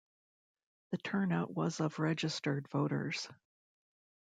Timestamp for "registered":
1.99-2.67